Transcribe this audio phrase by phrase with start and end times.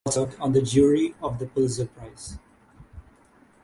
[0.07, 2.39] Rubin also served on the jury of the Pulitzer Prize.